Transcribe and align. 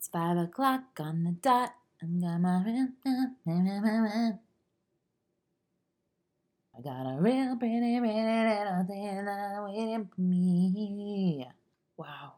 It's 0.00 0.08
five 0.08 0.38
o'clock 0.38 0.98
on 0.98 1.24
the 1.24 1.32
dot. 1.32 1.74
I'm 2.02 2.20
my 2.20 2.86
I 6.74 6.80
got 6.82 7.02
a 7.02 7.18
real 7.20 7.54
pretty, 7.58 8.00
pretty 8.00 8.00
little 8.00 8.86
thing 8.88 9.26
waiting 9.62 10.08
for 10.16 10.22
me. 10.22 11.46
Wow. 11.98 12.32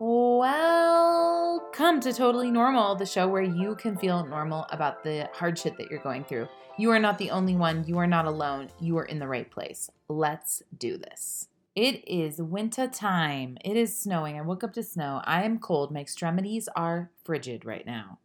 Welcome 0.00 2.00
to 2.00 2.14
Totally 2.14 2.50
Normal, 2.50 2.94
the 2.94 3.04
show 3.04 3.28
where 3.28 3.42
you 3.42 3.74
can 3.74 3.98
feel 3.98 4.24
normal 4.24 4.64
about 4.70 5.04
the 5.04 5.28
hard 5.34 5.58
shit 5.58 5.76
that 5.76 5.90
you're 5.90 6.00
going 6.00 6.24
through. 6.24 6.48
You 6.78 6.92
are 6.92 6.98
not 6.98 7.18
the 7.18 7.30
only 7.30 7.56
one. 7.56 7.84
You 7.86 7.98
are 7.98 8.06
not 8.06 8.24
alone. 8.24 8.70
You 8.80 8.96
are 8.96 9.04
in 9.04 9.18
the 9.18 9.28
right 9.28 9.50
place. 9.50 9.90
Let's 10.08 10.62
do 10.78 10.96
this. 10.96 11.48
It 11.76 12.08
is 12.08 12.40
winter 12.40 12.88
time. 12.88 13.58
It 13.62 13.76
is 13.76 14.00
snowing. 14.00 14.38
I 14.38 14.40
woke 14.40 14.64
up 14.64 14.72
to 14.72 14.82
snow. 14.82 15.20
I 15.24 15.42
am 15.42 15.58
cold. 15.58 15.92
My 15.92 16.00
extremities 16.00 16.70
are 16.74 17.10
frigid 17.22 17.66
right 17.66 17.84
now. 17.84 18.18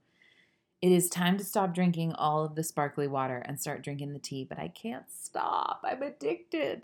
It 0.81 0.93
is 0.93 1.09
time 1.09 1.37
to 1.37 1.43
stop 1.43 1.75
drinking 1.75 2.13
all 2.13 2.45
of 2.45 2.55
the 2.55 2.63
sparkly 2.63 3.07
water 3.07 3.43
and 3.45 3.59
start 3.59 3.83
drinking 3.83 4.13
the 4.13 4.19
tea, 4.19 4.45
but 4.47 4.57
I 4.57 4.69
can't 4.69 5.03
stop. 5.11 5.81
I'm 5.83 6.01
addicted. 6.01 6.83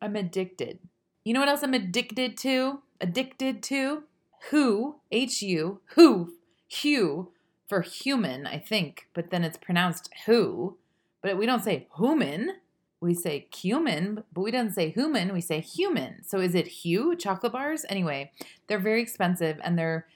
I'm 0.00 0.14
addicted. 0.14 0.78
You 1.24 1.34
know 1.34 1.40
what 1.40 1.48
else 1.48 1.64
I'm 1.64 1.74
addicted 1.74 2.36
to? 2.38 2.82
Addicted 3.00 3.60
to? 3.64 4.04
Who, 4.50 5.00
H 5.10 5.42
U, 5.42 5.80
who, 5.96 6.34
Hugh 6.68 7.32
for 7.68 7.80
human, 7.80 8.46
I 8.46 8.58
think, 8.58 9.08
but 9.14 9.30
then 9.30 9.42
it's 9.42 9.58
pronounced 9.58 10.10
who. 10.26 10.76
But 11.22 11.36
we 11.36 11.44
don't 11.44 11.64
say 11.64 11.88
human 11.98 12.54
we 13.02 13.14
say 13.14 13.48
cumin, 13.50 14.22
but 14.32 14.42
we 14.42 14.52
don't 14.52 14.72
say 14.72 14.90
human, 14.90 15.32
we 15.32 15.40
say 15.40 15.60
human. 15.60 16.22
So 16.22 16.38
is 16.38 16.54
it 16.54 16.68
hue 16.68 17.16
chocolate 17.16 17.52
bars? 17.52 17.84
Anyway, 17.88 18.30
they're 18.68 18.78
very 18.78 19.02
expensive 19.02 19.60
and 19.62 19.78
they're 19.78 20.06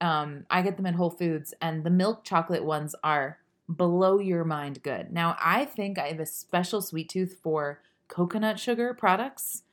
um, 0.00 0.46
I 0.48 0.62
get 0.62 0.76
them 0.76 0.86
at 0.86 0.94
Whole 0.94 1.10
Foods 1.10 1.52
and 1.60 1.82
the 1.82 1.90
milk 1.90 2.22
chocolate 2.22 2.64
ones 2.64 2.94
are 3.02 3.38
below 3.74 4.20
your 4.20 4.44
mind 4.44 4.80
good. 4.84 5.12
Now, 5.12 5.36
I 5.42 5.64
think 5.64 5.98
I 5.98 6.06
have 6.06 6.20
a 6.20 6.26
special 6.26 6.80
sweet 6.80 7.08
tooth 7.08 7.38
for 7.42 7.82
coconut 8.06 8.60
sugar 8.60 8.94
products. 8.94 9.64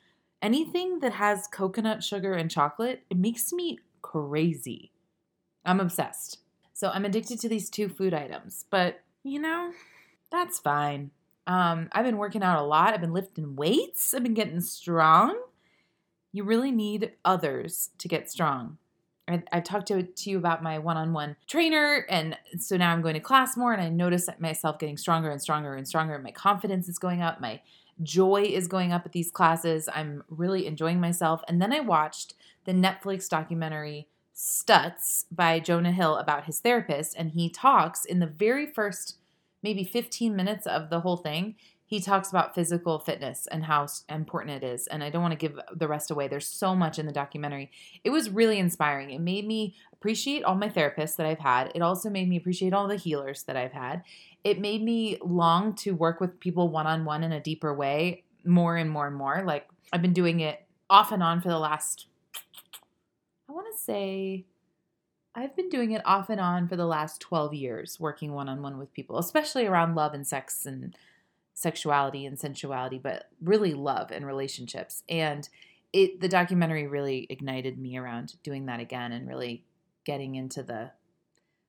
Anything 0.42 1.00
that 1.02 1.14
has 1.14 1.46
coconut 1.46 2.04
sugar 2.04 2.34
and 2.34 2.50
chocolate, 2.50 3.04
it 3.12 3.18
makes 3.18 3.54
me 3.54 3.78
crazy. 4.02 4.92
I'm 5.64 5.80
obsessed. 5.80 6.40
So 6.74 6.90
I'm 6.90 7.06
addicted 7.06 7.40
to 7.42 7.50
these 7.50 7.70
two 7.70 7.88
food 7.88 8.16
items, 8.16 8.66
but 8.72 9.02
you 9.22 9.40
know, 9.40 9.74
that's 10.32 10.58
fine. 10.58 11.12
Um, 11.48 11.90
I've 11.92 12.06
been 12.06 12.18
working 12.18 12.44
out 12.44 12.60
a 12.60 12.66
lot. 12.66 12.94
I've 12.94 13.02
been 13.02 13.14
lifting 13.14 13.56
weights. 13.56 14.14
I've 14.14 14.24
been 14.24 14.34
getting 14.34 14.62
strong. 14.62 15.40
You 16.32 16.44
really 16.44 16.72
need 16.72 17.14
others 17.24 17.92
to 18.00 18.08
get 18.08 18.30
strong. 18.30 18.78
I, 19.28 19.44
have 19.52 19.64
talked 19.64 19.88
to, 19.88 20.04
to 20.04 20.30
you 20.30 20.38
about 20.38 20.62
my 20.62 20.78
one 20.78 20.98
on 20.98 21.12
one 21.12 21.36
trainer, 21.48 22.06
and 22.10 22.38
so 22.60 22.78
now 22.78 22.92
I'm 22.92 23.02
going 23.02 23.16
to 23.16 23.20
class 23.20 23.58
more, 23.58 23.74
and 23.74 23.82
I 23.82 23.90
notice 23.90 24.30
myself 24.38 24.78
getting 24.78 24.98
stronger 24.98 25.32
and 25.32 25.42
stronger 25.42 25.74
and 25.74 25.88
stronger. 25.88 26.20
My 26.20 26.32
confidence 26.32 26.88
is 26.88 27.00
going 27.00 27.22
up. 27.22 27.42
My 27.42 27.62
joy 28.04 28.44
is 28.44 28.68
going 28.68 28.92
up 28.92 29.06
at 29.06 29.14
these 29.14 29.32
classes. 29.32 29.90
I'm 29.94 30.24
really 30.30 30.68
enjoying 30.68 31.00
myself. 31.00 31.42
And 31.48 31.62
then 31.62 31.74
I 31.74 31.80
watched 31.80 32.36
the 32.66 32.74
Netflix 32.74 33.28
documentary 33.28 34.08
Stutz 34.36 35.26
by 35.32 35.60
Jonah 35.60 35.94
Hill 35.94 36.18
about 36.18 36.46
his 36.46 36.60
therapist, 36.60 37.16
and 37.18 37.32
he 37.32 37.50
talks 37.50 38.06
in 38.06 38.20
the 38.20 38.28
very 38.28 38.68
first 38.68 39.18
maybe 39.64 39.84
15 39.84 40.36
minutes 40.36 40.66
of 40.66 40.90
the 40.90 41.02
whole 41.02 41.18
thing, 41.18 41.56
he 41.88 42.00
talks 42.00 42.30
about 42.30 42.56
physical 42.56 43.00
fitness 43.00 43.48
and 43.52 43.66
how 43.66 43.88
important 44.10 44.64
it 44.64 44.68
is. 44.68 44.88
And 44.88 45.04
I 45.04 45.10
don't 45.12 45.22
want 45.22 45.34
to 45.34 45.38
give 45.38 45.60
the 45.74 45.88
rest 45.88 46.10
away. 46.10 46.28
There's 46.28 46.48
so 46.48 46.76
much 46.76 46.98
in 46.98 47.06
the 47.06 47.12
documentary. 47.12 47.72
It 48.04 48.10
was 48.10 48.30
really 48.30 48.58
inspiring. 48.58 49.12
It 49.12 49.22
made 49.22 49.46
me 49.46 49.76
appreciate 49.94 50.44
all 50.44 50.56
my 50.56 50.70
therapists 50.70 51.16
that 51.18 51.28
I've 51.28 51.40
had. 51.40 51.72
It 51.76 51.82
also 51.82 52.10
made 52.10 52.28
me 52.28 52.38
appreciate 52.38 52.74
all 52.74 52.88
the 52.88 52.96
healers 52.96 53.44
that 53.44 53.56
I've 53.56 53.72
had. 53.72 54.04
It 54.44 54.60
made 54.60 54.84
me 54.84 55.18
long 55.24 55.76
to 55.78 55.92
work 55.92 56.20
with 56.20 56.40
people 56.40 56.70
one 56.70 56.88
on 56.88 57.06
one 57.06 57.24
in 57.24 57.32
a 57.32 57.40
deeper 57.40 57.74
way 57.74 58.24
more 58.44 58.78
and 58.78 58.90
more 58.90 59.08
and 59.08 59.16
more. 59.16 59.44
Like 59.46 59.68
I've 59.94 60.02
been 60.02 60.14
doing 60.14 60.40
it 60.40 60.66
off 60.90 61.12
and 61.12 61.22
on 61.22 61.42
for 61.42 61.50
the 61.50 61.60
last, 61.60 62.08
I 63.48 63.54
want 63.54 63.68
to 63.72 63.80
say, 63.80 64.46
I've 65.36 65.56
been 65.56 65.68
doing 65.68 65.92
it 65.92 66.02
off 66.06 66.30
and 66.30 66.40
on 66.40 66.68
for 66.70 66.78
the 66.78 66.86
last 66.86 67.20
12 67.20 67.54
years, 67.54 68.00
working 68.00 68.32
one 68.32 68.48
on 68.48 68.62
one 68.62 68.78
with 68.78 68.94
people, 68.94 69.18
especially 69.18 69.66
around 69.66 69.96
love 69.96 70.14
and 70.14 70.26
sex 70.26 70.66
and 70.66 70.96
sexuality 71.54 72.26
and 72.26 72.40
sensuality, 72.40 72.98
but 72.98 73.30
really 73.42 73.74
love 73.74 74.12
and 74.12 74.26
relationships. 74.26 75.04
And 75.10 75.48
it 75.92 76.22
the 76.22 76.30
documentary 76.30 76.88
really 76.88 77.28
ignited 77.30 77.78
me 77.78 77.98
around 77.98 78.36
doing 78.44 78.66
that 78.68 78.80
again 78.80 79.12
and 79.12 79.28
really 79.28 79.66
getting 80.06 80.36
into 80.36 80.64
the 80.64 80.92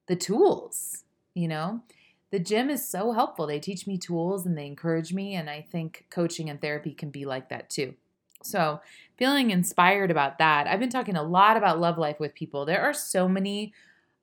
the 0.07 0.17
tools, 0.17 1.05
you 1.35 1.49
know? 1.49 1.83
The 2.31 2.39
gym 2.39 2.71
is 2.71 2.87
so 2.87 3.13
helpful. 3.13 3.47
They 3.47 3.61
teach 3.61 3.87
me 3.87 3.99
tools 3.99 4.47
and 4.47 4.57
they 4.57 4.67
encourage 4.67 5.13
me 5.13 5.35
and 5.35 5.49
I 5.51 5.61
think 5.61 6.07
coaching 6.11 6.51
and 6.51 6.61
therapy 6.61 6.93
can 6.93 7.11
be 7.11 7.25
like 7.25 7.49
that 7.49 7.71
too. 7.71 7.95
So, 8.43 8.81
feeling 9.17 9.51
inspired 9.51 10.11
about 10.11 10.39
that. 10.39 10.67
I've 10.67 10.81
been 10.81 10.91
talking 10.91 11.17
a 11.17 11.23
lot 11.23 11.57
about 11.57 11.81
love 11.81 11.99
life 11.99 12.21
with 12.21 12.35
people. 12.35 12.65
There 12.65 12.83
are 12.83 12.93
so 12.93 13.29
many 13.29 13.73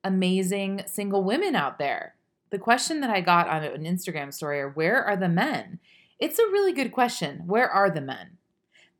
amazing 0.03 0.83
single 0.85 1.23
women 1.23 1.55
out 1.55 1.79
there. 1.79 2.15
The 2.51 2.59
question 2.59 3.01
that 3.01 3.09
I 3.09 3.21
got 3.21 3.47
on 3.47 3.63
an 3.63 3.83
Instagram 3.83 4.33
story 4.33 4.59
are 4.59 4.69
where 4.69 5.03
are 5.03 5.17
the 5.17 5.29
men? 5.29 5.79
It's 6.19 6.39
a 6.39 6.43
really 6.43 6.73
good 6.73 6.91
question. 6.91 7.43
Where 7.47 7.69
are 7.69 7.89
the 7.89 8.01
men? 8.01 8.37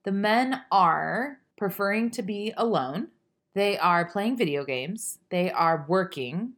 The 0.04 0.12
men 0.12 0.62
are 0.72 1.40
preferring 1.58 2.10
to 2.12 2.22
be 2.22 2.54
alone. 2.58 3.10
They 3.54 3.78
are 3.78 4.06
playing 4.06 4.38
video 4.38 4.66
games. 4.66 5.20
They 5.30 5.52
are 5.52 5.86
working. 5.88 6.54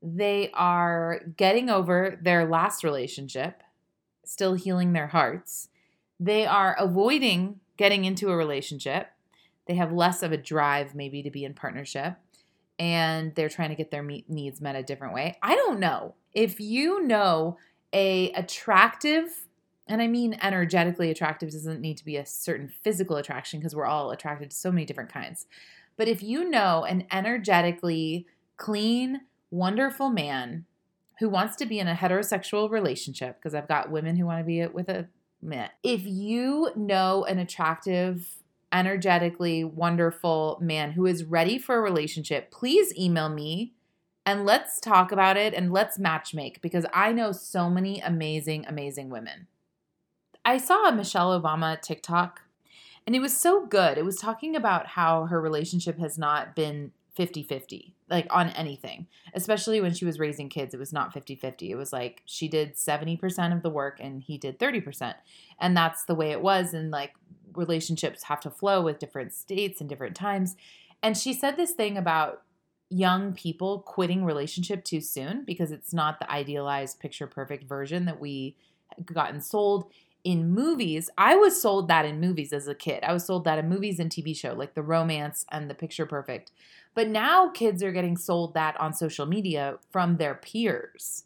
They 0.00 0.50
are 0.54 1.20
getting 1.36 1.70
over 1.70 2.18
their 2.20 2.46
last 2.46 2.82
relationship, 2.82 3.62
still 4.24 4.54
healing 4.54 4.92
their 4.92 5.08
hearts. 5.08 5.68
They 6.18 6.46
are 6.46 6.76
avoiding 6.78 7.60
getting 7.76 8.04
into 8.04 8.30
a 8.30 8.36
relationship. 8.36 9.08
They 9.66 9.74
have 9.74 9.92
less 9.92 10.22
of 10.22 10.32
a 10.32 10.36
drive, 10.36 10.94
maybe, 10.94 11.22
to 11.22 11.30
be 11.30 11.44
in 11.44 11.54
partnership, 11.54 12.16
and 12.78 13.34
they're 13.34 13.48
trying 13.48 13.70
to 13.70 13.76
get 13.76 13.90
their 13.90 14.02
needs 14.02 14.60
met 14.60 14.76
a 14.76 14.82
different 14.82 15.14
way. 15.14 15.38
I 15.42 15.54
don't 15.54 15.78
know 15.78 16.14
if 16.32 16.58
you 16.60 17.02
know 17.02 17.58
a 17.92 18.32
attractive, 18.32 19.46
and 19.86 20.02
I 20.02 20.08
mean 20.08 20.36
energetically 20.42 21.10
attractive 21.10 21.50
doesn't 21.50 21.80
need 21.80 21.96
to 21.98 22.04
be 22.04 22.16
a 22.16 22.26
certain 22.26 22.68
physical 22.82 23.16
attraction 23.16 23.60
because 23.60 23.76
we're 23.76 23.86
all 23.86 24.10
attracted 24.10 24.50
to 24.50 24.56
so 24.56 24.72
many 24.72 24.84
different 24.84 25.12
kinds. 25.12 25.46
But 25.96 26.08
if 26.08 26.22
you 26.22 26.48
know 26.48 26.84
an 26.84 27.06
energetically 27.12 28.26
clean, 28.56 29.22
wonderful 29.50 30.08
man 30.08 30.64
who 31.20 31.28
wants 31.28 31.54
to 31.56 31.66
be 31.66 31.78
in 31.78 31.86
a 31.86 31.94
heterosexual 31.94 32.70
relationship, 32.70 33.36
because 33.36 33.54
I've 33.54 33.68
got 33.68 33.90
women 33.90 34.16
who 34.16 34.26
want 34.26 34.40
to 34.40 34.44
be 34.44 34.66
with 34.66 34.88
a 34.88 35.06
if 35.82 36.04
you 36.04 36.70
know 36.76 37.24
an 37.24 37.38
attractive, 37.38 38.42
energetically 38.72 39.64
wonderful 39.64 40.58
man 40.60 40.92
who 40.92 41.06
is 41.06 41.24
ready 41.24 41.58
for 41.58 41.76
a 41.76 41.82
relationship, 41.82 42.50
please 42.50 42.96
email 42.96 43.28
me 43.28 43.74
and 44.24 44.46
let's 44.46 44.80
talk 44.80 45.12
about 45.12 45.36
it 45.36 45.52
and 45.52 45.72
let's 45.72 45.98
matchmake 45.98 46.60
because 46.62 46.86
I 46.92 47.12
know 47.12 47.32
so 47.32 47.68
many 47.68 48.00
amazing, 48.00 48.64
amazing 48.66 49.10
women. 49.10 49.48
I 50.44 50.58
saw 50.58 50.88
a 50.88 50.92
Michelle 50.92 51.38
Obama 51.38 51.80
TikTok 51.80 52.42
and 53.06 53.16
it 53.16 53.20
was 53.20 53.36
so 53.36 53.66
good. 53.66 53.98
It 53.98 54.04
was 54.04 54.16
talking 54.16 54.54
about 54.54 54.88
how 54.88 55.26
her 55.26 55.40
relationship 55.40 55.98
has 55.98 56.16
not 56.16 56.54
been 56.54 56.92
50 57.14 57.42
50 57.42 57.94
like 58.08 58.26
on 58.30 58.48
anything 58.50 59.06
especially 59.34 59.80
when 59.80 59.92
she 59.92 60.04
was 60.04 60.18
raising 60.18 60.48
kids 60.48 60.72
it 60.72 60.78
was 60.78 60.92
not 60.92 61.12
50 61.12 61.36
50 61.36 61.70
it 61.70 61.74
was 61.74 61.92
like 61.92 62.22
she 62.24 62.48
did 62.48 62.74
70% 62.74 63.54
of 63.54 63.62
the 63.62 63.70
work 63.70 63.98
and 64.00 64.22
he 64.22 64.38
did 64.38 64.58
30% 64.58 65.14
and 65.60 65.76
that's 65.76 66.04
the 66.04 66.14
way 66.14 66.30
it 66.30 66.40
was 66.40 66.72
and 66.72 66.90
like 66.90 67.12
relationships 67.54 68.24
have 68.24 68.40
to 68.40 68.50
flow 68.50 68.82
with 68.82 68.98
different 68.98 69.32
states 69.32 69.80
and 69.80 69.90
different 69.90 70.16
times 70.16 70.56
and 71.02 71.18
she 71.18 71.32
said 71.34 71.56
this 71.56 71.72
thing 71.72 71.98
about 71.98 72.42
young 72.88 73.32
people 73.32 73.80
quitting 73.80 74.24
relationship 74.24 74.84
too 74.84 75.00
soon 75.00 75.44
because 75.44 75.70
it's 75.70 75.92
not 75.92 76.18
the 76.18 76.30
idealized 76.30 76.98
picture 76.98 77.26
perfect 77.26 77.64
version 77.64 78.06
that 78.06 78.20
we 78.20 78.56
gotten 79.12 79.40
sold 79.40 79.90
in 80.24 80.50
movies, 80.50 81.10
I 81.18 81.34
was 81.34 81.60
sold 81.60 81.88
that 81.88 82.04
in 82.04 82.20
movies 82.20 82.52
as 82.52 82.68
a 82.68 82.74
kid. 82.74 83.02
I 83.02 83.12
was 83.12 83.24
sold 83.24 83.44
that 83.44 83.58
in 83.58 83.68
movies 83.68 83.98
and 83.98 84.10
TV 84.10 84.36
show, 84.36 84.52
like 84.52 84.74
the 84.74 84.82
romance 84.82 85.44
and 85.50 85.68
the 85.68 85.74
picture 85.74 86.06
perfect. 86.06 86.52
But 86.94 87.08
now 87.08 87.48
kids 87.48 87.82
are 87.82 87.92
getting 87.92 88.16
sold 88.16 88.54
that 88.54 88.78
on 88.80 88.92
social 88.92 89.26
media 89.26 89.78
from 89.90 90.16
their 90.16 90.34
peers 90.34 91.24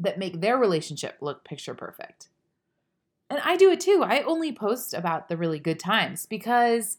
that 0.00 0.18
make 0.18 0.40
their 0.40 0.56
relationship 0.56 1.16
look 1.20 1.44
picture 1.44 1.74
perfect. 1.74 2.28
And 3.30 3.40
I 3.44 3.56
do 3.56 3.70
it 3.70 3.80
too. 3.80 4.02
I 4.04 4.22
only 4.22 4.52
post 4.52 4.94
about 4.94 5.28
the 5.28 5.36
really 5.36 5.58
good 5.58 5.78
times 5.78 6.26
because 6.26 6.98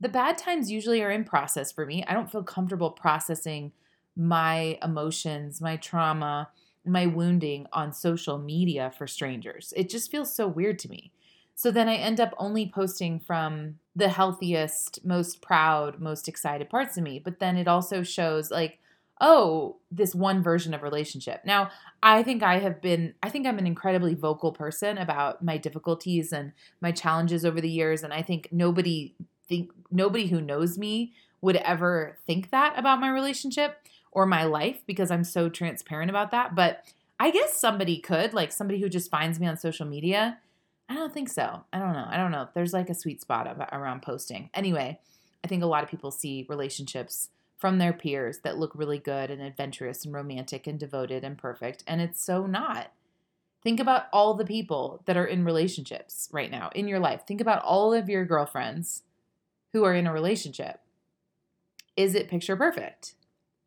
the 0.00 0.08
bad 0.08 0.38
times 0.38 0.70
usually 0.70 1.02
are 1.02 1.10
in 1.10 1.24
process 1.24 1.72
for 1.72 1.86
me. 1.86 2.04
I 2.06 2.14
don't 2.14 2.30
feel 2.30 2.42
comfortable 2.42 2.90
processing 2.90 3.72
my 4.16 4.78
emotions, 4.82 5.60
my 5.60 5.76
trauma, 5.76 6.50
my 6.84 7.06
wounding 7.06 7.66
on 7.72 7.92
social 7.92 8.38
media 8.38 8.92
for 8.96 9.06
strangers. 9.06 9.72
It 9.76 9.88
just 9.88 10.10
feels 10.10 10.34
so 10.34 10.46
weird 10.46 10.78
to 10.80 10.88
me. 10.88 11.12
So 11.56 11.72
then 11.72 11.88
I 11.88 11.96
end 11.96 12.20
up 12.20 12.34
only 12.38 12.70
posting 12.72 13.18
from 13.18 13.76
the 13.96 14.10
healthiest, 14.10 15.04
most 15.04 15.42
proud, 15.42 15.98
most 15.98 16.28
excited 16.28 16.70
parts 16.70 16.96
of 16.96 17.02
me. 17.02 17.18
But 17.18 17.40
then 17.40 17.56
it 17.56 17.66
also 17.66 18.04
shows 18.04 18.50
like 18.50 18.78
oh, 19.20 19.76
this 19.90 20.14
one 20.14 20.42
version 20.42 20.74
of 20.74 20.82
relationship. 20.82 21.42
Now, 21.44 21.70
I 22.02 22.22
think 22.22 22.42
I 22.42 22.58
have 22.58 22.82
been, 22.82 23.14
I 23.22 23.30
think 23.30 23.46
I'm 23.46 23.58
an 23.58 23.66
incredibly 23.66 24.14
vocal 24.14 24.52
person 24.52 24.98
about 24.98 25.42
my 25.42 25.56
difficulties 25.56 26.32
and 26.32 26.52
my 26.80 26.92
challenges 26.92 27.44
over 27.44 27.60
the 27.60 27.70
years. 27.70 28.02
And 28.02 28.12
I 28.12 28.22
think 28.22 28.48
nobody 28.52 29.14
think 29.48 29.70
nobody 29.92 30.26
who 30.26 30.40
knows 30.40 30.76
me 30.76 31.12
would 31.40 31.56
ever 31.56 32.18
think 32.26 32.50
that 32.50 32.76
about 32.76 33.00
my 33.00 33.08
relationship 33.08 33.78
or 34.10 34.26
my 34.26 34.42
life 34.44 34.82
because 34.86 35.10
I'm 35.10 35.24
so 35.24 35.48
transparent 35.48 36.10
about 36.10 36.32
that. 36.32 36.54
But 36.54 36.84
I 37.20 37.30
guess 37.30 37.56
somebody 37.56 37.98
could, 37.98 38.34
like 38.34 38.52
somebody 38.52 38.80
who 38.80 38.88
just 38.88 39.10
finds 39.10 39.38
me 39.38 39.46
on 39.46 39.56
social 39.56 39.86
media. 39.86 40.38
I 40.88 40.94
don't 40.94 41.12
think 41.12 41.28
so. 41.28 41.64
I 41.72 41.78
don't 41.78 41.94
know. 41.94 42.06
I 42.08 42.16
don't 42.16 42.30
know. 42.30 42.48
There's 42.54 42.72
like 42.72 42.90
a 42.90 42.94
sweet 42.94 43.20
spot 43.20 43.68
around 43.72 44.02
posting. 44.02 44.50
Anyway, 44.54 45.00
I 45.44 45.48
think 45.48 45.62
a 45.62 45.66
lot 45.66 45.82
of 45.82 45.90
people 45.90 46.10
see 46.10 46.46
relationships 46.48 47.30
from 47.58 47.78
their 47.78 47.92
peers 47.92 48.40
that 48.40 48.58
look 48.58 48.72
really 48.74 48.98
good 48.98 49.30
and 49.30 49.42
adventurous 49.42 50.04
and 50.04 50.14
romantic 50.14 50.66
and 50.66 50.78
devoted 50.78 51.24
and 51.24 51.38
perfect. 51.38 51.82
And 51.86 52.00
it's 52.00 52.22
so 52.22 52.46
not. 52.46 52.92
Think 53.62 53.80
about 53.80 54.04
all 54.12 54.34
the 54.34 54.44
people 54.44 55.02
that 55.06 55.16
are 55.16 55.24
in 55.26 55.44
relationships 55.44 56.28
right 56.30 56.50
now 56.50 56.70
in 56.74 56.86
your 56.86 57.00
life. 57.00 57.22
Think 57.26 57.40
about 57.40 57.62
all 57.62 57.92
of 57.92 58.08
your 58.08 58.24
girlfriends 58.24 59.02
who 59.72 59.84
are 59.84 59.94
in 59.94 60.06
a 60.06 60.12
relationship. 60.12 60.80
Is 61.96 62.14
it 62.14 62.28
picture 62.28 62.56
perfect? 62.56 63.14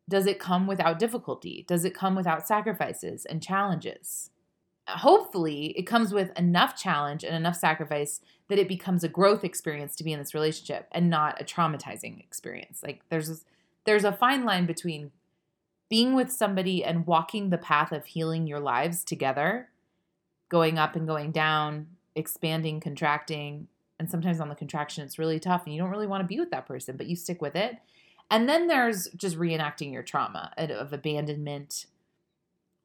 Does 0.08 0.26
it 0.26 0.40
come 0.40 0.66
without 0.66 0.98
difficulty? 0.98 1.64
Does 1.68 1.84
it 1.84 1.94
come 1.94 2.14
without 2.14 2.46
sacrifices 2.46 3.26
and 3.26 3.42
challenges? 3.42 4.30
Hopefully, 4.98 5.66
it 5.78 5.82
comes 5.82 6.12
with 6.12 6.36
enough 6.38 6.76
challenge 6.76 7.24
and 7.24 7.34
enough 7.34 7.56
sacrifice 7.56 8.20
that 8.48 8.58
it 8.58 8.68
becomes 8.68 9.04
a 9.04 9.08
growth 9.08 9.44
experience 9.44 9.94
to 9.96 10.04
be 10.04 10.12
in 10.12 10.18
this 10.18 10.34
relationship 10.34 10.88
and 10.92 11.08
not 11.08 11.40
a 11.40 11.44
traumatizing 11.44 12.18
experience. 12.20 12.82
Like 12.82 13.02
there's 13.08 13.44
there's 13.84 14.04
a 14.04 14.12
fine 14.12 14.44
line 14.44 14.66
between 14.66 15.12
being 15.88 16.14
with 16.14 16.30
somebody 16.30 16.84
and 16.84 17.06
walking 17.06 17.50
the 17.50 17.58
path 17.58 17.92
of 17.92 18.06
healing 18.06 18.46
your 18.46 18.60
lives 18.60 19.02
together, 19.02 19.68
going 20.48 20.78
up 20.78 20.94
and 20.94 21.06
going 21.06 21.32
down, 21.32 21.86
expanding, 22.14 22.80
contracting, 22.80 23.68
and 23.98 24.10
sometimes 24.10 24.40
on 24.40 24.48
the 24.48 24.54
contraction 24.54 25.04
it's 25.04 25.18
really 25.18 25.38
tough 25.38 25.64
and 25.64 25.74
you 25.74 25.80
don't 25.80 25.90
really 25.90 26.06
want 26.06 26.22
to 26.22 26.26
be 26.26 26.40
with 26.40 26.50
that 26.50 26.66
person, 26.66 26.96
but 26.96 27.06
you 27.06 27.16
stick 27.16 27.40
with 27.40 27.54
it. 27.54 27.76
And 28.30 28.48
then 28.48 28.68
there's 28.68 29.08
just 29.16 29.36
reenacting 29.36 29.92
your 29.92 30.02
trauma 30.02 30.52
of 30.56 30.92
abandonment 30.92 31.86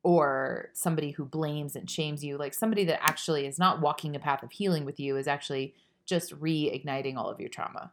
or 0.06 0.70
somebody 0.74 1.12
who 1.12 1.26
blames 1.26 1.76
and 1.76 1.90
shames 1.90 2.24
you, 2.24 2.38
like 2.38 2.54
somebody 2.54 2.86
that 2.86 3.04
actually 3.04 3.46
is 3.46 3.60
not 3.60 3.82
walking 3.82 4.16
a 4.16 4.20
path 4.20 4.44
of 4.44 4.52
healing 4.52 4.86
with 4.86 5.00
you, 5.00 5.18
is 5.18 5.28
actually 5.28 5.74
just 6.06 6.40
reigniting 6.40 7.18
all 7.18 7.30
of 7.30 7.40
your 7.40 7.50
trauma 7.50 7.92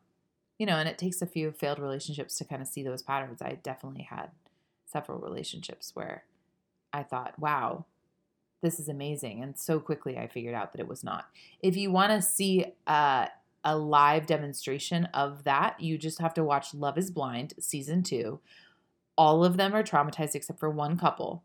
you 0.62 0.66
know, 0.66 0.76
and 0.76 0.88
it 0.88 0.96
takes 0.96 1.20
a 1.20 1.26
few 1.26 1.50
failed 1.50 1.80
relationships 1.80 2.38
to 2.38 2.44
kind 2.44 2.62
of 2.62 2.68
see 2.68 2.84
those 2.84 3.02
patterns. 3.02 3.42
I 3.42 3.58
definitely 3.64 4.06
had 4.08 4.30
several 4.86 5.18
relationships 5.18 5.90
where 5.94 6.22
I 6.92 7.02
thought, 7.02 7.36
wow, 7.36 7.86
this 8.62 8.78
is 8.78 8.88
amazing. 8.88 9.42
And 9.42 9.58
so 9.58 9.80
quickly 9.80 10.16
I 10.16 10.28
figured 10.28 10.54
out 10.54 10.70
that 10.70 10.80
it 10.80 10.86
was 10.86 11.02
not. 11.02 11.26
If 11.64 11.76
you 11.76 11.90
want 11.90 12.12
to 12.12 12.22
see 12.22 12.66
a, 12.86 13.28
a 13.64 13.76
live 13.76 14.26
demonstration 14.26 15.06
of 15.06 15.42
that, 15.42 15.80
you 15.80 15.98
just 15.98 16.20
have 16.20 16.34
to 16.34 16.44
watch 16.44 16.74
Love 16.74 16.96
is 16.96 17.10
Blind 17.10 17.54
season 17.58 18.04
two. 18.04 18.38
All 19.18 19.44
of 19.44 19.56
them 19.56 19.74
are 19.74 19.82
traumatized 19.82 20.36
except 20.36 20.60
for 20.60 20.70
one 20.70 20.96
couple. 20.96 21.42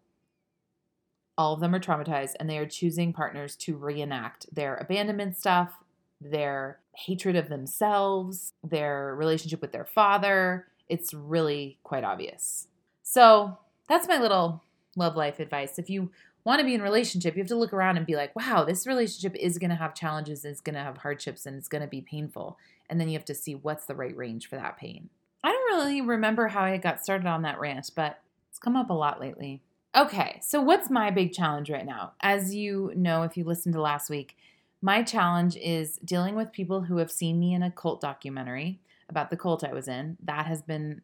All 1.38 1.54
of 1.54 1.60
them 1.60 1.76
are 1.76 1.80
traumatized 1.80 2.34
and 2.40 2.50
they 2.50 2.58
are 2.58 2.66
choosing 2.66 3.14
partners 3.14 3.56
to 3.58 3.78
reenact 3.78 4.54
their 4.54 4.76
abandonment 4.76 5.38
stuff, 5.38 5.72
their 6.20 6.80
hatred 6.96 7.36
of 7.36 7.50
themselves, 7.50 8.54
their 8.64 9.16
relationship 9.16 9.62
with 9.62 9.72
their 9.72 9.86
father. 9.86 10.68
It's 10.90 11.14
really 11.14 11.78
quite 11.84 12.04
obvious. 12.04 12.68
So 13.04 13.58
that's 13.88 14.08
my 14.08 14.20
little 14.20 14.64
love 14.96 15.16
life 15.16 15.40
advice. 15.40 15.78
If 15.78 15.90
you 15.90 16.12
want 16.44 16.60
to 16.60 16.66
be 16.66 16.74
in 16.74 16.82
a 16.82 16.84
relationship, 16.84 17.36
you 17.36 17.42
have 17.42 17.50
to 17.50 17.56
look 17.56 17.74
around 17.74 17.98
and 17.98 18.06
be 18.06 18.16
like, 18.16 18.36
wow, 18.36 18.64
this 18.64 18.88
relationship 18.88 19.36
is 19.36 19.58
going 19.58 19.70
to 19.70 19.76
have 19.76 19.94
challenges, 19.94 20.44
it's 20.44 20.62
going 20.62 20.76
to 20.76 20.82
have 20.82 20.98
hardships, 20.98 21.46
and 21.46 21.58
it's 21.58 21.68
going 21.68 21.82
to 21.82 21.88
be 21.88 22.02
painful. 22.02 22.58
And 22.90 23.00
then 23.00 23.10
you 23.10 23.14
have 23.18 23.26
to 23.26 23.36
see 23.36 23.54
what's 23.54 23.86
the 23.86 23.96
right 23.96 24.16
range 24.16 24.48
for 24.50 24.56
that 24.56 24.78
pain. 24.78 25.10
I 25.44 25.52
don't 25.52 25.78
really 25.78 26.02
remember 26.02 26.48
how 26.48 26.64
I 26.64 26.78
got 26.78 27.04
started 27.04 27.28
on 27.28 27.42
that 27.44 27.60
rant, 27.60 27.92
but 27.96 28.22
it's 28.50 28.60
come 28.60 28.76
up 28.76 28.90
a 28.90 28.94
lot 28.94 29.20
lately. 29.20 29.62
Okay, 29.98 30.40
so 30.44 30.62
what's 30.62 30.92
my 30.92 31.10
big 31.10 31.34
challenge 31.34 31.72
right 31.72 31.86
now? 31.86 32.14
As 32.22 32.54
you 32.54 32.92
know, 32.96 33.24
if 33.24 33.36
you 33.36 33.44
listened 33.44 33.74
to 33.74 33.82
last 33.82 34.12
week, 34.12 34.38
my 34.80 35.02
challenge 35.02 35.58
is 35.58 35.98
dealing 36.06 36.36
with 36.36 36.52
people 36.52 36.82
who 36.82 36.98
have 36.98 37.12
seen 37.12 37.40
me 37.40 37.56
in 37.56 37.64
a 37.64 37.72
cult 37.72 38.00
documentary 38.00 38.80
about 39.10 39.32
the 39.32 39.38
cult 39.38 39.64
I 39.64 39.74
was 39.74 39.88
in. 39.88 40.16
That 40.24 40.46
has 40.46 40.62
been 40.62 41.02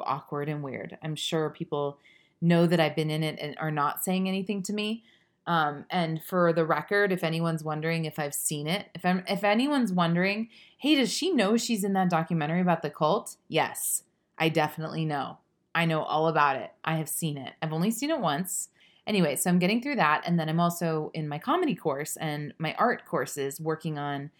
awkward 0.00 0.48
and 0.48 0.62
weird. 0.62 0.96
I'm 1.02 1.14
sure 1.14 1.50
people 1.50 1.98
know 2.40 2.66
that 2.66 2.80
I've 2.80 2.96
been 2.96 3.10
in 3.10 3.22
it 3.22 3.38
and 3.38 3.54
are 3.58 3.70
not 3.70 4.02
saying 4.02 4.26
anything 4.26 4.62
to 4.62 4.72
me. 4.72 5.04
Um, 5.46 5.84
and 5.90 6.24
for 6.24 6.54
the 6.54 6.64
record, 6.64 7.12
if 7.12 7.22
anyone's 7.22 7.62
wondering 7.62 8.06
if 8.06 8.18
I've 8.18 8.34
seen 8.34 8.66
it, 8.66 8.88
if 8.94 9.04
I'm, 9.04 9.24
if 9.28 9.44
anyone's 9.44 9.92
wondering, 9.92 10.48
hey, 10.78 10.94
does 10.94 11.12
she 11.12 11.32
know 11.32 11.58
she's 11.58 11.84
in 11.84 11.92
that 11.92 12.08
documentary 12.08 12.62
about 12.62 12.80
the 12.80 12.88
cult? 12.88 13.36
Yes, 13.46 14.04
I 14.38 14.48
definitely 14.48 15.04
know. 15.04 15.36
I 15.76 15.84
know 15.84 16.02
all 16.02 16.28
about 16.28 16.56
it. 16.56 16.72
I 16.84 16.96
have 16.96 17.08
seen 17.08 17.36
it. 17.36 17.52
I've 17.60 17.74
only 17.74 17.90
seen 17.90 18.10
it 18.10 18.18
once. 18.18 18.70
Anyway, 19.06 19.36
so 19.36 19.50
I'm 19.50 19.58
getting 19.58 19.82
through 19.82 19.96
that. 19.96 20.22
And 20.24 20.40
then 20.40 20.48
I'm 20.48 20.58
also 20.58 21.10
in 21.12 21.28
my 21.28 21.38
comedy 21.38 21.74
course 21.74 22.16
and 22.16 22.54
my 22.58 22.74
art 22.78 23.04
courses 23.04 23.60
working 23.60 23.98
on 23.98 24.30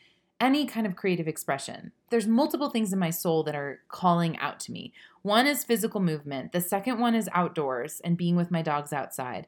any 0.40 0.64
kind 0.64 0.86
of 0.86 0.96
creative 0.96 1.28
expression. 1.28 1.92
There's 2.10 2.26
multiple 2.26 2.70
things 2.70 2.90
in 2.90 2.98
my 2.98 3.10
soul 3.10 3.42
that 3.44 3.54
are 3.54 3.80
calling 3.88 4.38
out 4.38 4.58
to 4.60 4.72
me. 4.72 4.94
One 5.20 5.46
is 5.46 5.62
physical 5.62 6.00
movement, 6.00 6.52
the 6.52 6.60
second 6.60 6.98
one 7.00 7.14
is 7.14 7.28
outdoors 7.32 8.00
and 8.02 8.16
being 8.16 8.36
with 8.36 8.50
my 8.50 8.62
dogs 8.62 8.92
outside. 8.92 9.46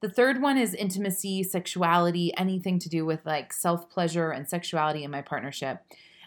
The 0.00 0.10
third 0.10 0.42
one 0.42 0.58
is 0.58 0.74
intimacy, 0.74 1.42
sexuality, 1.44 2.32
anything 2.36 2.78
to 2.80 2.88
do 2.88 3.06
with 3.06 3.24
like 3.24 3.52
self 3.52 3.88
pleasure 3.88 4.30
and 4.30 4.48
sexuality 4.48 5.04
in 5.04 5.10
my 5.10 5.22
partnership. 5.22 5.80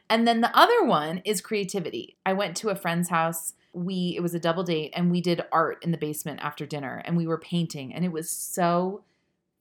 And 0.09 0.27
then 0.27 0.41
the 0.41 0.56
other 0.57 0.83
one 0.83 1.21
is 1.25 1.41
creativity. 1.41 2.17
I 2.25 2.33
went 2.33 2.56
to 2.57 2.69
a 2.69 2.75
friend's 2.75 3.09
house 3.09 3.53
we 3.73 4.13
it 4.15 4.21
was 4.21 4.33
a 4.33 4.39
double 4.39 4.63
date 4.63 4.93
and 4.95 5.11
we 5.11 5.19
did 5.19 5.43
art 5.51 5.83
in 5.83 5.91
the 5.91 5.97
basement 5.97 6.39
after 6.41 6.65
dinner 6.65 7.01
and 7.05 7.17
we 7.17 7.27
were 7.27 7.39
painting 7.39 7.93
and 7.93 8.05
it 8.05 8.11
was 8.11 8.29
so 8.29 9.03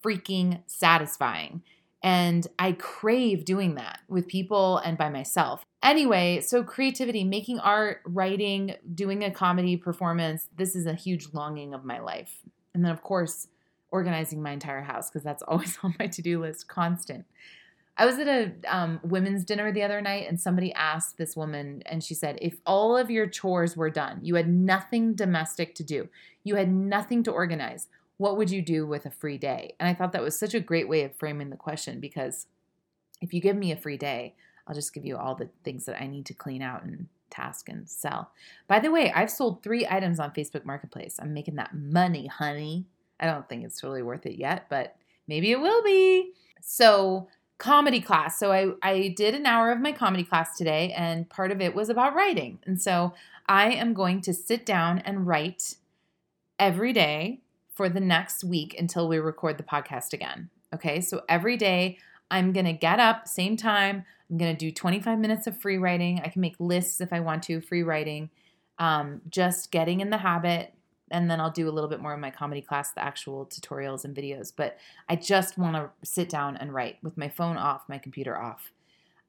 freaking 0.03 0.61
satisfying. 0.67 1.63
And 2.05 2.49
I 2.59 2.73
crave 2.73 3.45
doing 3.45 3.77
that 3.77 4.01
with 4.09 4.27
people 4.27 4.79
and 4.79 4.99
by 4.99 5.09
myself. 5.09 5.65
Anyway, 5.85 6.41
so 6.41 6.65
creativity, 6.65 7.23
making 7.23 7.61
art, 7.61 8.01
writing, 8.05 8.75
doing 8.93 9.23
a 9.23 9.31
comedy 9.31 9.77
performance, 9.77 10.49
this 10.57 10.75
is 10.75 10.87
a 10.87 10.95
huge 10.95 11.29
longing 11.33 11.75
of 11.75 11.85
my 11.85 12.01
life. 12.01 12.39
And 12.75 12.85
then, 12.85 12.91
of 12.91 13.03
course, 13.03 13.47
organizing 13.93 14.43
my 14.43 14.51
entire 14.51 14.83
house 14.83 15.11
because 15.11 15.23
that's 15.23 15.43
always 15.49 15.79
on 15.83 15.95
my 15.99 16.09
to 16.09 16.23
do 16.23 16.41
list, 16.41 16.67
constant. 16.67 17.25
I 17.97 18.07
was 18.07 18.19
at 18.19 18.27
a 18.27 18.53
um, 18.67 19.01
women's 19.03 19.45
dinner 19.45 19.71
the 19.71 19.83
other 19.83 20.01
night, 20.01 20.27
and 20.29 20.41
somebody 20.41 20.73
asked 20.73 21.19
this 21.19 21.37
woman, 21.37 21.83
and 21.87 22.03
she 22.03 22.15
said, 22.15 22.39
If 22.41 22.57
all 22.65 22.97
of 22.97 23.11
your 23.11 23.27
chores 23.27 23.77
were 23.77 23.91
done, 23.91 24.21
you 24.23 24.37
had 24.37 24.49
nothing 24.49 25.15
domestic 25.15 25.75
to 25.77 25.85
do, 25.85 26.09
you 26.43 26.57
had 26.57 26.73
nothing 26.73 27.23
to 27.25 27.31
organize, 27.31 27.89
what 28.17 28.37
would 28.37 28.51
you 28.51 28.63
do 28.63 28.87
with 28.87 29.05
a 29.05 29.11
free 29.11 29.37
day? 29.37 29.75
And 29.81 29.89
I 29.89 29.95
thought 29.95 30.13
that 30.13 30.23
was 30.23 30.39
such 30.39 30.55
a 30.55 30.61
great 30.61 30.89
way 30.89 31.03
of 31.03 31.17
framing 31.17 31.51
the 31.51 31.57
question 31.57 32.01
because 32.01 32.47
if 33.21 33.35
you 33.35 33.41
give 33.41 33.57
me 33.57 33.73
a 33.73 33.77
free 33.77 33.97
day, 33.97 34.35
I'll 34.67 34.75
just 34.75 34.95
give 34.95 35.05
you 35.05 35.17
all 35.17 35.35
the 35.35 35.49
things 35.65 35.87
that 35.87 36.01
I 36.01 36.07
need 36.07 36.27
to 36.27 36.35
clean 36.35 36.63
out 36.63 36.85
and 36.85 37.09
task 37.31 37.69
and 37.69 37.89
sell. 37.89 38.31
By 38.69 38.79
the 38.79 38.91
way, 38.91 39.11
I've 39.13 39.31
sold 39.31 39.63
three 39.63 39.87
items 39.89 40.21
on 40.21 40.31
Facebook 40.31 40.65
Marketplace. 40.65 41.19
I'm 41.21 41.35
making 41.35 41.57
that 41.57 41.75
money, 41.75 42.27
honey. 42.27 42.87
I 43.19 43.27
don't 43.27 43.49
think 43.49 43.65
it's 43.65 43.81
totally 43.81 44.03
worth 44.03 44.27
it 44.27 44.39
yet, 44.39 44.67
but 44.69 44.97
maybe 45.27 45.51
it 45.51 45.61
will 45.61 45.83
be. 45.83 46.33
So, 46.61 47.29
comedy 47.63 48.01
class. 48.01 48.41
So 48.41 48.51
I, 48.51 48.73
I 48.83 49.15
did 49.17 49.37
an 49.37 49.47
hour 49.47 49.71
of 49.71 49.81
my 49.81 49.93
comedy 49.93 50.25
class 50.25 50.59
today, 50.59 50.93
and 50.97 51.29
part 51.31 51.53
of 51.53 51.61
it 51.61 51.77
was 51.77 51.89
about 51.89 52.13
writing. 52.13 52.59
And 52.67 52.83
so 52.83 53.15
I 53.49 53.71
am 53.71 53.95
going 53.95 54.21
to 54.23 54.35
sit 54.35 54.67
down 54.67 54.99
and 54.99 55.29
write 55.29 55.77
every 56.59 56.93
day 56.93 57.41
for 57.73 57.89
the 57.89 58.01
next 58.01 58.43
week 58.43 58.75
until 58.77 59.07
we 59.07 59.19
record 59.19 59.59
the 59.59 59.63
podcast 59.63 60.13
again. 60.13 60.51
Okay, 60.75 61.01
so 61.01 61.23
every 61.29 61.57
day 61.57 61.99
I'm 62.33 62.53
gonna 62.53 62.73
get 62.73 62.99
up, 62.99 63.29
same 63.29 63.57
time. 63.57 64.05
I'm 64.29 64.39
gonna 64.39 64.57
do 64.57 64.73
25 64.73 65.21
minutes 65.21 65.47
of 65.47 65.57
free 65.57 65.79
writing. 65.79 66.21
I 66.25 66.31
can 66.31 66.41
make 66.41 66.57
lists 66.59 67.01
if 67.01 67.13
I 67.13 67.21
want 67.21 67.45
to, 67.45 67.61
free 67.61 67.85
writing. 67.85 68.31
Um, 68.81 69.21
just 69.29 69.71
getting 69.71 70.01
in 70.01 70.11
the 70.11 70.19
habit, 70.19 70.75
and 71.13 71.31
then 71.31 71.41
I'll 71.41 71.51
do 71.51 71.69
a 71.69 71.71
little 71.71 71.91
bit 71.91 72.01
more 72.01 72.15
of 72.15 72.21
my 72.21 72.31
comedy 72.31 72.63
class, 72.63 72.91
the 72.93 73.05
actual 73.05 73.47
tutorials 73.47 74.05
and 74.05 74.17
videos. 74.17 74.53
But 74.55 74.79
I 75.09 75.17
just 75.17 75.59
want 75.59 75.77
to 75.77 75.91
sit 76.03 76.29
down 76.29 76.57
and 76.57 76.75
write 76.75 76.97
with 77.03 77.17
my 77.17 77.29
phone 77.29 77.57
off, 77.57 77.83
my 77.89 77.99
computer 77.99 78.37
off. 78.37 78.73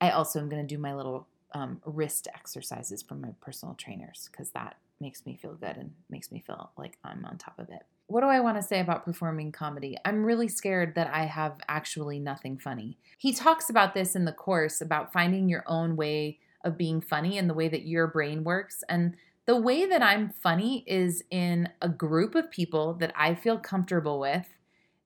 I 0.01 0.09
also 0.09 0.39
am 0.39 0.49
going 0.49 0.65
to 0.65 0.75
do 0.75 0.81
my 0.81 0.95
little 0.95 1.27
um, 1.53 1.81
wrist 1.85 2.27
exercises 2.33 3.03
from 3.03 3.21
my 3.21 3.29
personal 3.41 3.75
trainers 3.75 4.29
because 4.31 4.49
that 4.51 4.77
makes 4.99 5.25
me 5.25 5.37
feel 5.39 5.53
good 5.53 5.75
and 5.77 5.91
makes 6.09 6.31
me 6.31 6.41
feel 6.45 6.71
like 6.77 6.97
I'm 7.03 7.25
on 7.25 7.37
top 7.37 7.59
of 7.59 7.69
it. 7.69 7.83
What 8.07 8.21
do 8.21 8.27
I 8.27 8.39
want 8.39 8.57
to 8.57 8.63
say 8.63 8.79
about 8.79 9.05
performing 9.05 9.51
comedy? 9.51 9.97
I'm 10.05 10.25
really 10.25 10.47
scared 10.47 10.95
that 10.95 11.13
I 11.13 11.25
have 11.25 11.57
actually 11.67 12.19
nothing 12.19 12.57
funny. 12.57 12.97
He 13.17 13.33
talks 13.33 13.69
about 13.69 13.93
this 13.93 14.15
in 14.15 14.25
the 14.25 14.31
course 14.31 14.81
about 14.81 15.13
finding 15.13 15.49
your 15.49 15.63
own 15.67 15.95
way 15.95 16.39
of 16.63 16.77
being 16.77 17.01
funny 17.01 17.37
and 17.37 17.49
the 17.49 17.53
way 17.53 17.67
that 17.67 17.87
your 17.87 18.07
brain 18.07 18.43
works. 18.43 18.83
And 18.87 19.15
The 19.45 19.59
way 19.59 19.85
that 19.85 20.01
I'm 20.01 20.29
funny 20.29 20.83
is 20.87 21.23
in 21.29 21.69
a 21.81 21.89
group 21.89 22.33
of 22.35 22.49
people 22.49 22.93
that 22.95 23.13
I 23.15 23.35
feel 23.35 23.57
comfortable 23.57 24.19
with 24.19 24.47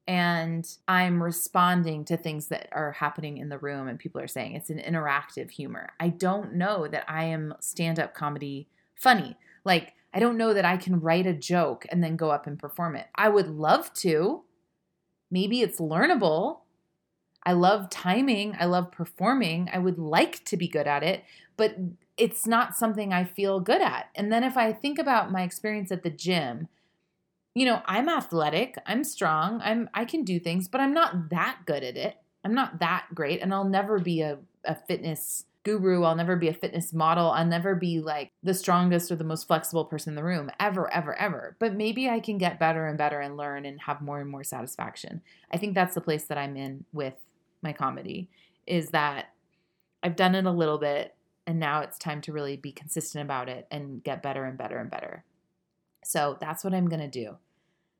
and 0.08 0.66
I'm 0.88 1.22
responding 1.22 2.06
to 2.06 2.16
things 2.16 2.48
that 2.48 2.70
are 2.72 2.94
happening 2.94 3.38
in 3.38 3.50
the 3.50 3.58
room 3.58 3.88
and 3.88 4.00
people 4.00 4.22
are 4.22 4.28
saying 4.28 4.54
it's 4.54 4.70
an 4.70 4.80
interactive 4.80 5.52
humor. 5.52 5.90
I 6.00 6.10
don't 6.10 6.54
know 6.54 6.88
that 6.88 7.04
I 7.10 7.26
am 7.26 7.56
stand 7.60 8.00
up 8.00 8.14
comedy 8.14 8.70
funny. 8.96 9.36
Like, 9.66 9.94
I 10.14 10.20
don't 10.20 10.38
know 10.38 10.54
that 10.54 10.66
I 10.66 10.78
can 10.78 11.02
write 11.02 11.28
a 11.28 11.34
joke 11.34 11.86
and 11.92 12.02
then 12.02 12.16
go 12.16 12.32
up 12.32 12.48
and 12.48 12.58
perform 12.58 12.96
it. 12.96 13.08
I 13.16 13.28
would 13.28 13.50
love 13.50 13.94
to. 13.96 14.44
Maybe 15.30 15.62
it's 15.62 15.80
learnable. 15.80 16.62
I 17.44 17.52
love 17.52 17.90
timing. 17.90 18.56
I 18.58 18.66
love 18.66 18.92
performing. 18.92 19.70
I 19.74 19.80
would 19.80 20.00
like 20.00 20.46
to 20.46 20.58
be 20.58 20.70
good 20.70 20.88
at 20.88 21.04
it, 21.04 21.24
but 21.58 21.76
it's 22.18 22.48
not 22.48 22.76
something 22.76 23.14
I 23.14 23.24
feel 23.24 23.60
good 23.60 23.82
at. 23.82 24.10
And 24.16 24.32
then 24.32 24.44
if 24.44 24.58
I 24.58 24.74
think 24.74 24.98
about 24.98 25.32
my 25.32 25.44
experience 25.44 25.92
at 25.92 26.04
the 26.04 26.10
gym, 26.10 26.68
you 27.54 27.66
know, 27.66 27.82
I'm 27.86 28.10
athletic, 28.10 28.78
I'm 28.86 29.04
strong, 29.04 29.62
I'm 29.64 29.90
I 29.94 30.06
can 30.06 30.24
do 30.24 30.40
things, 30.40 30.68
but 30.68 30.82
I'm 30.82 30.94
not 30.94 31.30
that 31.30 31.60
good 31.66 31.84
at 31.84 31.98
it. 31.98 32.18
I'm 32.44 32.54
not 32.54 32.80
that 32.80 33.08
great 33.14 33.42
and 33.42 33.54
I'll 33.54 33.68
never 33.68 34.00
be 34.00 34.22
a, 34.22 34.38
a 34.64 34.76
fitness 34.76 35.46
guru, 35.64 36.04
I'll 36.04 36.16
never 36.16 36.36
be 36.36 36.48
a 36.48 36.54
fitness 36.54 36.94
model, 36.94 37.32
I'll 37.32 37.46
never 37.46 37.76
be 37.76 38.00
like 38.00 38.32
the 38.42 38.54
strongest 38.54 39.12
or 39.12 39.16
the 39.16 39.24
most 39.24 39.48
flexible 39.48 39.86
person 39.86 40.12
in 40.12 40.16
the 40.16 40.24
room 40.24 40.50
ever 40.60 40.92
ever 40.94 41.16
ever. 41.20 41.56
But 41.60 41.74
maybe 41.74 42.10
I 42.10 42.20
can 42.20 42.38
get 42.38 42.60
better 42.60 42.88
and 42.88 42.98
better 42.98 43.20
and 43.20 43.38
learn 43.38 43.66
and 43.66 43.82
have 43.82 44.02
more 44.02 44.22
and 44.22 44.30
more 44.30 44.44
satisfaction. 44.44 45.22
I 45.52 45.58
think 45.58 45.76
that's 45.76 45.96
the 45.96 46.02
place 46.02 46.24
that 46.26 46.38
I'm 46.38 46.56
in 46.56 46.86
with 46.94 47.16
my 47.62 47.74
comedy 47.74 48.30
is 48.66 48.90
that 48.90 49.34
I've 50.04 50.16
done 50.16 50.36
it 50.36 50.46
a 50.46 50.52
little 50.52 50.78
bit 50.78 51.16
and 51.48 51.60
now 51.60 51.82
it's 51.82 51.98
time 51.98 52.22
to 52.22 52.32
really 52.32 52.58
be 52.58 52.72
consistent 52.72 53.24
about 53.24 53.50
it 53.50 53.66
and 53.72 54.04
get 54.04 54.22
better 54.22 54.44
and 54.44 54.58
better 54.58 54.78
and 54.78 54.92
better. 54.92 55.24
So 56.04 56.38
that's 56.40 56.64
what 56.64 56.76
I'm 56.76 56.88
going 56.88 57.02
to 57.02 57.08
do. 57.08 57.38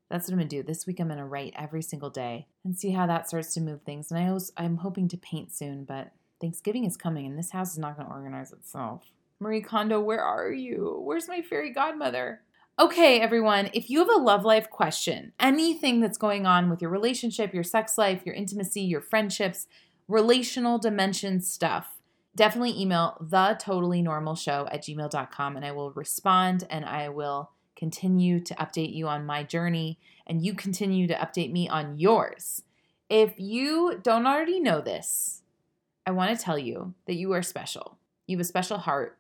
That's 0.10 0.28
what 0.28 0.34
I'm 0.34 0.40
gonna 0.40 0.50
do. 0.50 0.64
This 0.64 0.88
week 0.88 1.00
I'm 1.00 1.10
gonna 1.10 1.28
write 1.28 1.54
every 1.58 1.82
single 1.82 2.10
day 2.10 2.48
and 2.64 2.78
see 2.78 2.92
how 2.92 3.08
that 3.08 3.28
starts 3.28 3.54
to 3.56 3.62
move 3.62 3.82
things. 3.82 4.10
And 4.12 4.20
I 4.20 4.32
was 4.32 4.54
I'm 4.56 4.78
hoping 4.78 5.08
to 5.10 5.18
paint 5.18 5.54
soon, 5.54 5.84
but 5.84 6.12
Thanksgiving 6.40 6.86
is 6.86 6.96
coming 6.96 7.26
and 7.26 7.38
this 7.38 7.52
house 7.52 7.74
is 7.74 7.78
not 7.78 7.98
gonna 7.98 8.10
organize 8.10 8.54
itself. 8.54 9.04
Marie 9.40 9.62
Kondo, 9.62 10.00
where 10.00 10.24
are 10.24 10.52
you? 10.52 11.02
Where's 11.04 11.28
my 11.28 11.42
fairy 11.42 11.72
godmother? 11.72 12.42
Okay, 12.80 13.20
everyone, 13.20 13.70
if 13.74 13.90
you 13.90 14.00
have 14.00 14.10
a 14.10 14.18
love 14.18 14.46
life 14.46 14.70
question, 14.70 15.34
anything 15.40 16.00
that's 16.00 16.18
going 16.18 16.46
on 16.46 16.70
with 16.70 16.82
your 16.82 16.92
relationship, 16.92 17.54
your 17.54 17.64
sex 17.64 17.98
life, 17.98 18.22
your 18.24 18.36
intimacy, 18.36 18.82
your 18.82 19.02
friendships, 19.02 19.68
relational 20.08 20.78
dimension 20.78 21.42
stuff, 21.42 21.97
definitely 22.38 22.80
email 22.80 23.18
the 23.20 23.58
totally 23.60 24.02
normal 24.02 24.36
show 24.36 24.68
at 24.72 24.84
gmail.com 24.84 25.56
and 25.58 25.66
I 25.66 25.72
will 25.74 25.92
respond 25.92 26.66
and 26.70 26.86
I 26.86 27.10
will 27.10 27.52
continue 27.78 28.40
to 28.42 28.56
update 28.56 28.94
you 28.94 29.08
on 29.08 29.26
my 29.26 29.44
journey, 29.44 30.00
and 30.26 30.44
you 30.44 30.54
continue 30.54 31.08
to 31.08 31.14
update 31.14 31.52
me 31.52 31.70
on 31.70 31.98
yours. 31.98 32.64
If 33.10 33.36
you 33.38 34.00
don't 34.02 34.26
already 34.26 34.60
know 34.60 34.82
this, 34.82 35.44
I 36.06 36.12
want 36.12 36.38
to 36.38 36.44
tell 36.44 36.58
you 36.58 36.96
that 37.06 37.16
you 37.16 37.32
are 37.34 37.44
special. 37.44 37.98
You 38.26 38.36
have 38.38 38.42
a 38.42 38.48
special 38.48 38.80
heart, 38.80 39.18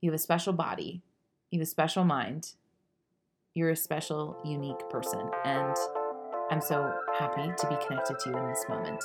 you 0.00 0.10
have 0.10 0.14
a 0.14 0.22
special 0.22 0.52
body, 0.52 1.02
you 1.50 1.58
have 1.58 1.66
a 1.66 1.70
special 1.70 2.04
mind. 2.04 2.52
You're 3.54 3.70
a 3.70 3.76
special, 3.76 4.38
unique 4.46 4.88
person, 4.88 5.20
and 5.44 5.76
I'm 6.50 6.62
so 6.62 6.90
happy 7.18 7.52
to 7.54 7.68
be 7.68 7.76
connected 7.86 8.18
to 8.20 8.30
you 8.30 8.36
in 8.38 8.48
this 8.48 8.64
moment. 8.66 9.04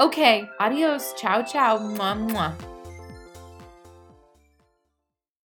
Okay, 0.00 0.48
adios, 0.58 1.12
ciao, 1.14 1.42
ciao, 1.42 1.78
mwah, 1.78 2.16
mwah. 2.16 2.52